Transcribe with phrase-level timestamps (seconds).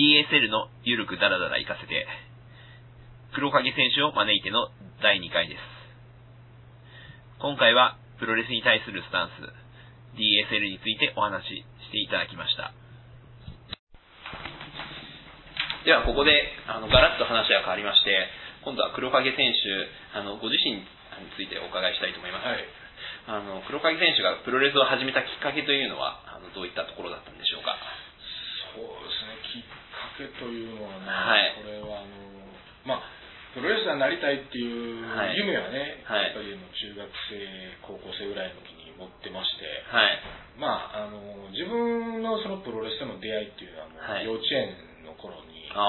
[0.00, 2.08] DSL のゆるくダラダラ行かせて、
[3.36, 4.72] 黒影選手を招いての
[5.04, 5.60] 第2回です。
[7.36, 9.44] 今回はプロレスに対するスタンス、
[10.16, 12.72] DSL についてお話ししていただきました。
[15.84, 18.24] ではここであのガラッと話が変わりまして、
[18.64, 20.88] 今度は黒影選手、あのご自身に
[21.36, 22.48] ついてお伺いしたいと思います。
[22.48, 22.64] はい
[23.28, 27.76] あの黒影選手がプロレスを始めたきっかけというのはあのどういったところだったんでしょうか？
[28.74, 28.86] そう
[30.20, 32.12] けというのはね、はい、これはあの
[32.84, 33.02] まあ
[33.56, 35.02] プロレスラーになりたいっていう
[35.34, 36.60] 夢はね、はい、やっぱり中
[36.94, 37.42] 学生
[37.82, 40.20] 高校生ぐらいの時に持ってまして、はい、
[40.60, 44.76] まああの自分のそのプロレスとの出会いっていうのはもう幼稚園
[45.08, 45.82] の頃に、は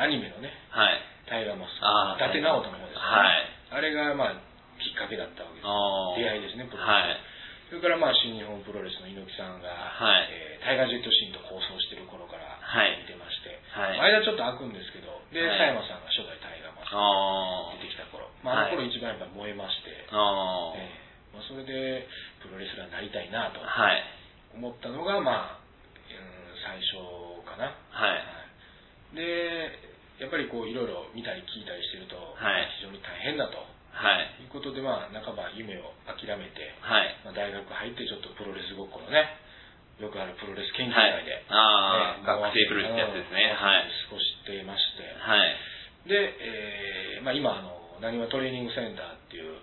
[0.00, 4.40] いえー、アニメのね、はい、タイガーマスク伊達直人の方ですね、はい、あれがまあ
[4.80, 5.68] きっかけだったわけです。
[6.16, 7.20] 出会いですねプロレス、はい、
[7.68, 10.32] それからまあ新日本プロレスの猪木さんが、はい。
[10.32, 12.56] えー、タイガージェットシーンと構想してる頃から
[12.96, 20.14] 見てまして、はい、間ちょっと空くんですけどで佐、山さんが初代タイガーマスク出てきた頃、まあ、あの頃一番やっぱ燃えまして、えー
[21.34, 22.06] まあ、それで
[22.40, 23.60] プロレスラーになりたいなと
[24.56, 25.62] 思ったのが、まあ、
[26.08, 28.16] うん、最初かな、は
[29.12, 32.18] い、でやっぱりこういろいろ見たり聞いたりしてると、
[32.82, 33.62] 非常に大変だと。
[33.98, 37.18] はい、いうことで、まあ、半ば夢を諦めて、はい。
[37.26, 39.26] まあ、大学入ってちょっとプロレスごっこのね、
[39.98, 43.50] よくあるプロレス研究会で、はい、あ学生プロレスってやつですね。
[43.50, 43.90] はい。
[44.06, 45.58] 過ごしてまして、はい、
[46.06, 49.58] で、えーまあ、今あの、なにわトレーニングセンターっていう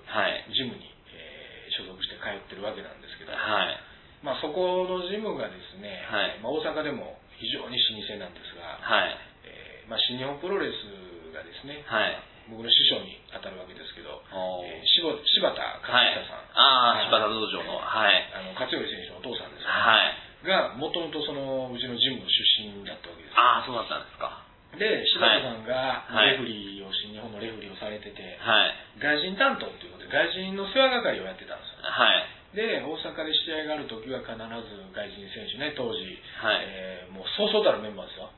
[0.51, 3.79] ジムに、えー、所属して通ってるわけなんですけど、はい。
[4.19, 6.39] まあ、そこのジムがですね、はい。
[6.43, 9.15] まあ、大阪でも非常に老舗なんですが、はい。
[9.47, 12.35] えーまあ、新日本プロレスがですね、はい。
[12.49, 20.14] 僕の師匠に当たるわけですけど、えー、柴柴田勝久さん、はい、ああ、柴田道場の、はい、あの勝頼選手のお父さんですね、はい、
[20.45, 23.35] が、もともとそのうちのジムの出身だったわけです。
[23.35, 24.45] ああ、そうだったんですか。
[24.77, 31.83] で、柴田さんがレフリーを、新日本のレフリーをされてて、はい、外人担当ということで、外人の世話係をやってたんですよ。
[31.83, 34.39] はい、で、大阪で試合があるときは必ず
[34.91, 36.03] 外人選手ね、当時、
[36.43, 38.29] はいえー、もうそうそうたるメンバーですよ。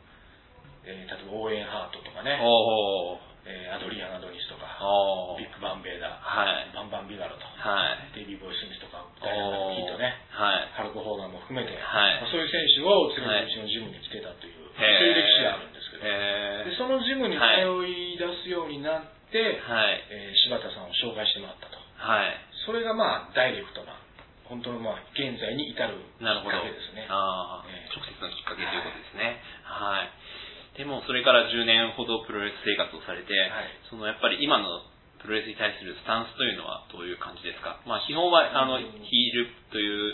[0.88, 2.38] えー、例えばオーエンハートとかね、
[3.48, 4.68] えー、アドリアン・アドニスとか、
[5.40, 11.80] ビッグバン・ベーダー、はい、バンバン・ビガロと、はい、デイビー・ボイス・スミスとか、ダイアナ・キーとね、はい、ハルク・ホーガンも含めて、は
[12.12, 12.20] い。
[12.20, 18.08] まあ、そういう選手を連れてうちのジムに来てたという、そういう歴史があるんですけど、でそのジムに通い。
[18.18, 20.04] 出すようになって、はい。
[20.10, 21.78] えー、柴田さんを紹介してもらったと。
[21.98, 22.34] はい、
[22.66, 23.94] それがまあ、ダイレクトな、
[24.46, 27.06] 本当のまあ、現在に至るきっかけですね。
[27.10, 29.42] あえー、直接のきっかけということですね。
[29.64, 30.27] はい、はい
[30.78, 34.86] でもそれから10年ほどプロレス生活をされて、はい、そのやっぱり今の
[35.20, 40.14] プロレスに対するスタンスというのはどういう感じですか、まあ、基本はあのヒールという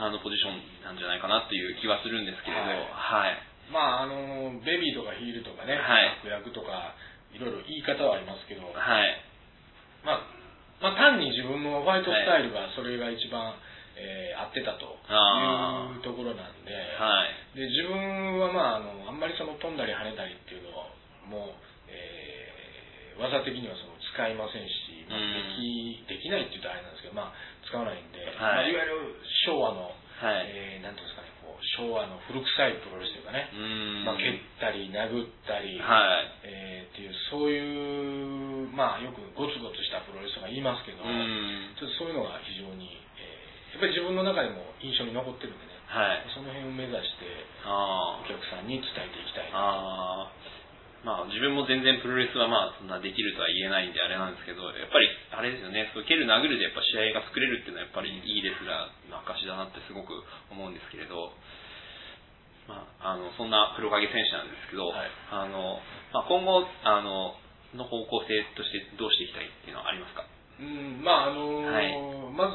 [0.00, 6.96] あのポジションなんじゃないかなという気はするんですけれど、はい、はい、まああのベビーとかヒールとかね、はい、悪役とか
[7.34, 8.74] いろいろ言い方はありますけど、はい。
[10.04, 10.38] まあ
[10.80, 13.50] まあ、単に自分のファイトスタイルがそれが一番、
[13.98, 16.70] えー、合ってたというところなんで。
[16.70, 20.94] はい、で自分は、まあ、あのあんまりその飛んだり跳ねたりっていうのは
[21.26, 25.20] もう、えー、技的にはその使いませんし、まあ、
[26.08, 28.34] できできないって言うとあれなんですけど、まあ、使わないんで、はい。
[28.34, 30.50] まあ、いわゆる昭和の、はい。
[30.50, 33.50] えー、なんていうんですかねこう昭和の古臭いプロレスというかね、
[34.02, 36.46] まあ、蹴ったり殴ったり、はい。
[36.46, 43.07] えー、っていうそういう、まあ、よくゴツゴツしたプロレスとか言いますけどちょっとそういうのが非常に
[43.72, 47.28] やっぱり自分の中でも印象に残ってるんでね、はい、その辺を目指して
[47.66, 50.28] お客さんに伝えていきたいな
[51.06, 58.90] まあ、自分も全然プロレスはまあそんなできるとは言えないんであれなんですけど、やっぱりあれですよね、そう蹴る殴るでやっぱ試合が作れるっていうのはやっぱりいいですら
[59.30, 60.10] 証だなってすごく
[60.50, 61.30] 思うんですけれど、
[62.66, 65.78] まあ、あのそんな黒影選手なんですけど、はい、あの
[66.10, 67.38] まあ、今後あの
[67.78, 70.26] の方向性としてどうしていきたいっていうのはありますか？
[70.58, 71.94] うんまああのーはい、
[72.34, 72.47] ま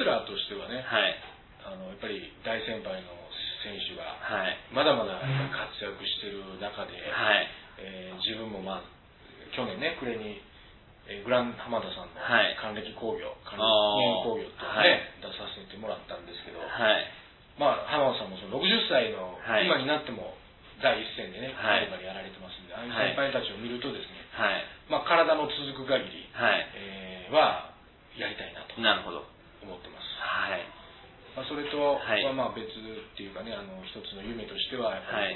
[0.00, 1.12] スラーとしてはね、はい、
[1.68, 3.12] あのやっぱり大先輩の
[3.60, 4.16] 選手が
[4.72, 5.20] まだまだ
[5.52, 7.60] 活躍してる中で、はい。
[7.80, 8.84] えー、自分も、まあ、
[9.56, 10.40] 去年ね暮れに、
[11.08, 12.20] えー、グラン浜田さんの
[12.60, 17.04] 還暦工業、還暦工業ってね、出させてもらったんですけど、はい、
[17.60, 20.36] まあ浜田さんもその60歳の、今になっても
[20.80, 26.68] 第一線でね、バリバリやられてますんで、ああいう先輩たちを見るとですね、はい、まあ、体の続く限り、はい。
[26.72, 27.68] えー、は
[28.16, 29.99] やりたいなと思ってます。
[30.20, 30.62] はい。
[31.36, 31.78] まあ、それと
[32.26, 35.34] はまあ別っていうかね、あの一つの夢としては、やっぱり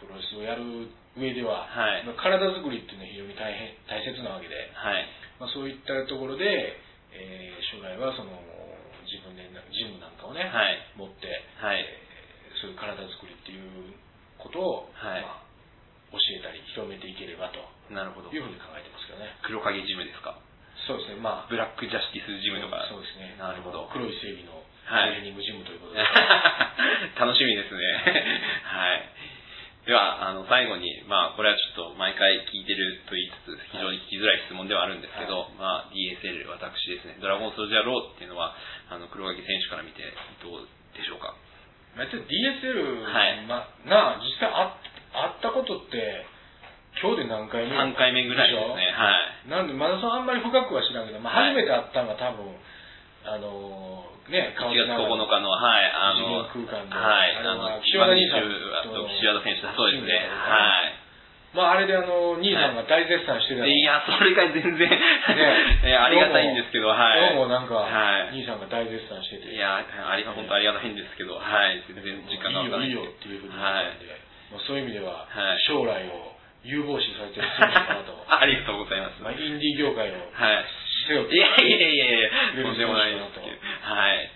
[0.00, 5.06] プロレスをやる上では、はい、体作りっていうのは非常に大変大切なわけで、はい。
[5.38, 6.44] まあ、そういったところで、
[7.12, 8.32] えー、将来はその
[9.06, 11.28] 自分でジムなんかをね、はい、持って、
[11.60, 11.84] はい。
[11.84, 13.94] えー、そういう体作りっていう
[14.40, 15.22] ことを、はい。
[15.22, 15.44] まあ
[17.90, 18.30] なるほど。
[18.30, 19.34] いうふうに考えてますけどね。
[19.42, 20.38] 黒影ジムですか？
[20.86, 21.20] そうですね。
[21.20, 22.86] まあブラックジャスティスジムとか。
[22.90, 23.36] そうですね。
[23.38, 23.88] なるほど。
[23.92, 25.16] 黒い正義のトはい。
[25.16, 26.04] レーニングジムということで、
[27.16, 27.80] 楽しみですね。
[28.64, 29.08] はい。
[29.86, 38.56] では、あの、最後に、まあ、これはちょっと毎回聞いてると言いつつ、非常に聞きづらい質問ではあるんですけど、まあ、DSL、私ですね、ドラゴンソルジャーローっていうのは、
[38.88, 40.02] あの、黒垣選手から見て
[40.42, 41.34] どうでしょうか？
[41.96, 43.44] まあ、DSL はい。
[44.24, 44.76] 実際あ
[45.12, 46.26] 会ったことって
[47.00, 48.92] 今日で何回目 ?3 回目ぐらいですね。
[48.94, 49.10] は
[49.46, 49.50] い。
[49.50, 51.54] なんでまだそのあんまり深くは知らんけど、まあ、はい。
[51.54, 52.54] 初めて会ったのが多分
[53.24, 56.94] あのね1月9日の、はい、あの、空間で。
[56.94, 58.48] はい、あの、岸和田兄さん
[58.92, 60.28] と岸和田選手だ、そうですね。
[60.28, 61.04] はい。
[61.54, 64.90] まああれであの兄さんが大絶賛してたのいや、それが全然、
[65.86, 67.20] いやありがたいんですけど、はい。
[67.20, 68.34] 今日もなんか、はい。
[68.34, 69.54] 兄さんが大絶賛してて。
[69.54, 71.40] いや、あり本当ありがたいんですけど、は
[71.70, 74.06] い、全然時間がいいよいいわからないよっていうふうに言われたんで、
[74.50, 75.60] まあ、そういう意味では、はい。
[75.62, 76.33] 将来を
[76.64, 79.22] 有望視されてる選手かなと ありがとうございます。
[79.22, 80.64] まあ、インディー業界をはい。
[81.06, 82.30] 背負っていやいやいやいや、
[82.62, 83.46] とんでもないですけど。
[83.82, 84.30] はい。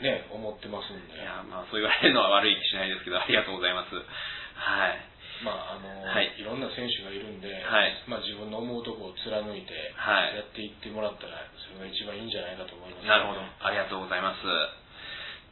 [0.00, 3.94] ね、思ってますんでい、や、まあ、そう言われるのは悪い気しないですけど、ありがとうございます。
[3.94, 5.14] はい。
[5.42, 13.42] まああのはいい、ろんな選手がいるんで、はいまあ、自分の思うところを貫いてはいやっていってもらったら、それが一番いいんじゃないかと思います、なるほど。
[13.42, 14.40] ありがとうございます。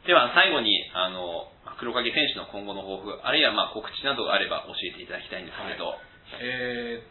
[0.07, 1.47] では、最後に、あの、
[1.79, 5.95] 黒影選手の今後の抱負、あるいはまあ告知などがあれば教えていただきたいんですけれど、
[6.39, 7.09] えー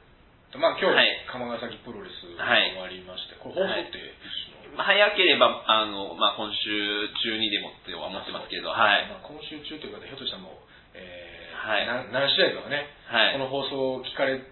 [0.50, 1.08] っとまあ、今日、はい。
[1.30, 9.08] 釜ヶ崎プロレスがはい終わりまして、これ放送っていつの、まあ早ければ、あの、まあ、今週中にでもっては思ってますけれど、はい。
[9.08, 10.52] まあ、今週中というか、ひょっとしたらもう、
[10.96, 11.86] えーはい。
[11.86, 13.32] な何試合かはね、はい。
[13.38, 14.42] この放送を聞かれる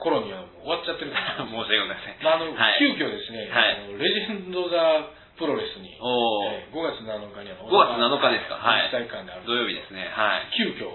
[0.00, 2.24] 頃にはもう終わっちゃってるか 申もし訳ございません。
[2.24, 3.72] まあ、あの、はい、急遽ですね、はい。
[3.76, 5.06] あのレジェンド・ザ・
[5.38, 8.56] プロレスに、えー5月7日には5月7日ですか？
[8.58, 8.90] はい。
[8.90, 10.10] 体育館である土曜日ですね。
[10.10, 10.50] はい。
[10.56, 10.90] 急遽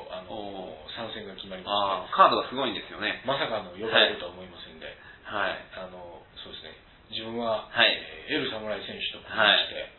[0.96, 3.22] 参戦が決まりあまあ、カードがすごいんですよねし。
[3.22, 4.86] て、まさかの呼ばれるとは思いませんで、
[5.26, 5.58] はい。
[5.78, 6.76] あのそうですね、
[7.10, 9.92] 自分は、はいえーエル侍選手と組みまして、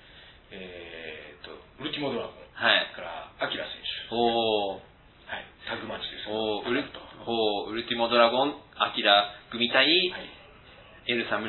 [0.57, 2.87] えーっとウルティモドラゴンはい。
[2.95, 3.77] からアキラ選
[4.09, 4.87] 手、おー、
[5.27, 10.31] はい、タグマッチですおー、ウルと、おーウルティモドラゴン、アキラ組対、はい、
[11.11, 11.43] エル侍、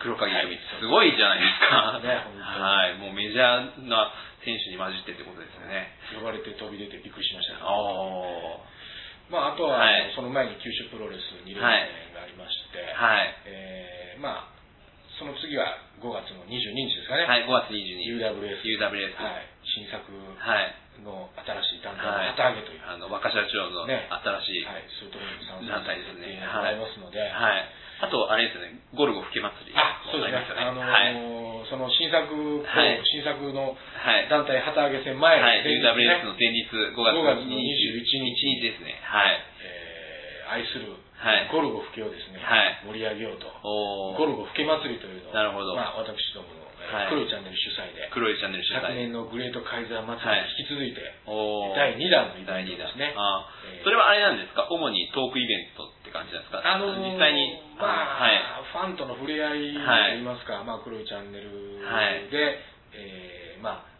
[0.00, 2.00] 黒影組、はいすごいじゃないですか。
[2.02, 2.98] はい。
[2.98, 4.10] もうメジャーな
[4.42, 5.94] 選手に混じってってことですよね。
[6.18, 8.75] 呼ばれて飛び出てびっくりしましたけどおー。
[9.30, 10.12] まあ、あとは、はい。
[10.14, 13.34] その前に九州プロレス2連戦がありまして、はい。
[13.46, 14.56] えーまあ、
[15.18, 18.12] その次は5月の22日ですかね、はい、5月22日。
[18.20, 19.16] UWS、UWS。
[19.16, 20.74] はい、新作はい。
[21.04, 22.32] の新しい団体はい。
[22.32, 24.08] の旗揚げという、あの、若社長のね。
[24.08, 26.40] 新しい、はい、そういうところに参団戦させて体ですね。
[26.40, 26.76] もらい。
[26.76, 27.68] ますので、はい。
[27.96, 29.72] あと、あれですよね、ゴルゴ吹け祭り。
[29.76, 31.16] あそうですね、あのはい。
[31.16, 32.28] ーその新作、
[32.60, 33.00] はい。
[33.08, 34.28] 新作のはい。
[34.28, 38.95] 団体旗揚げ戦前、はい、前日 UWS ねの前日、5月5月の21 21日日ですね。
[39.16, 39.40] はい。
[39.64, 39.96] えー
[40.46, 41.48] 愛するはい。
[41.50, 42.86] ゴルゴ吹けをですね、はい。
[42.86, 43.50] 盛り上げようと。
[44.14, 45.74] ゴルゴ吹け祭りというのを、なるほど。
[45.74, 46.62] まあ、私どもの、
[47.10, 48.80] 黒いチャンネル主催で、黒いチャンネル主催。
[48.86, 51.02] 昨年のグレートカイザー祭りに引き続いて、
[51.74, 53.14] 第2弾のイベ第2弾ントですね。
[53.18, 53.48] あ
[53.82, 54.68] それはあれなんですか？
[54.70, 56.62] 主にトークイベントって感じですか？
[56.62, 57.58] あのー実際に。
[57.74, 58.38] まあ、はい。
[58.70, 62.22] ファンとの触れ合いとはいいいますか、まあ、黒いチャンネルで、はい。
[62.94, 63.90] えーまあ、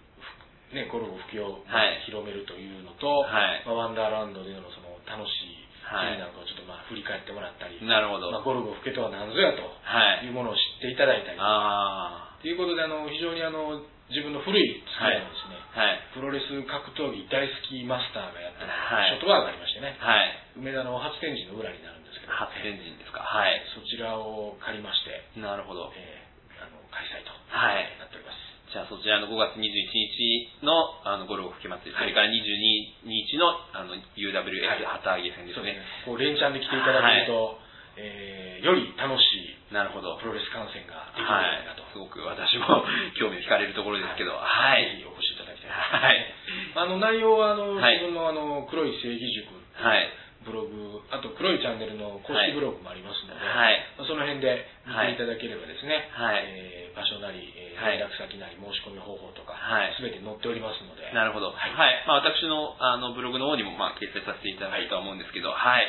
[0.71, 2.07] ふね、ゴルゴ吹きをはい。
[2.07, 3.27] 広めるというのと、は
[3.57, 3.67] い。
[3.67, 8.35] まあ、ワンダーランドでのその楽しいはい日々なんかをちょっとまあ振り返ってもらったり、なるほど。
[8.35, 15.79] まあ、ゴルゴ吹けとは何ぞやとはいいうものを知っていただいたり、あということであの非常にあの自分の古い付き合いのですね、あ。
[15.79, 15.99] はい。
[16.15, 20.59] プロレス格闘技大好きマスターがやってる、はいショットバーがありましてね、はい。
[20.59, 23.63] 梅田の初天神の裏になるんですけど、初天神ですかはい。
[23.75, 25.91] そちらを借りまして、なるほど。
[25.95, 26.27] えー
[26.57, 28.46] あの開催とはいなっております。
[28.77, 30.69] じゃあそちらの5月21日の
[31.01, 36.05] あのゴルゴ吹け祭り、はいそれから22日のあのい旗揚げ戦ですねそうですね。。
[36.05, 37.57] こう連チャンで来ていただけると、
[37.97, 40.21] えーより楽しいなるほど。
[40.21, 41.89] プロレス観戦ができるんじゃはないかと。。
[41.89, 42.85] いすごく私も
[43.17, 44.45] 興味を惹かれるところですけど、は
[44.77, 44.85] い。
[44.85, 45.73] ぜひお越しいただきたい。
[45.73, 46.35] はい。
[46.77, 50.09] あの内容はあの、はい自分のあの黒い正義塾はい。
[50.47, 53.83] ブログ、あと黒いチャンネルの公式ブログもありますので、はい。
[53.99, 61.53] まあその辺で見ていただければですね、はいえー場所なり、えーはい連絡先なり申し込み方法とか、はいすべて載っておりますので、なるほど。
[61.53, 61.75] はい。
[62.09, 65.85] まあ、私のあのブログの方にもまあ掲載させていただくとは思うんですけど、はい。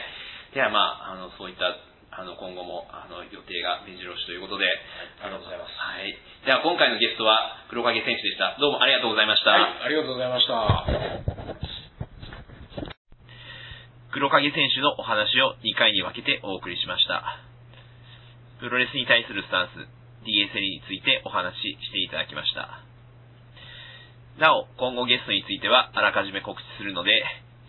[0.51, 1.77] ではまあ、あのそういった
[2.17, 4.65] あの今後もあの予定が目白押しということで、
[5.21, 5.77] ありがとうございます。
[5.77, 6.17] はい。
[6.43, 8.57] では今回のゲストは黒影選手でした。
[8.59, 9.51] どうもありがとうございました。
[9.51, 11.36] はい、ありがとうございました。
[14.17, 17.37] 黒影選手のお話を2回に分けてお送りしました。
[18.57, 19.77] プロレスに対するスタンス、
[20.25, 22.81] DSL についてお話ししていただきました。
[24.41, 27.13] なお、今後ゲストについてはあらかじめ告知するので、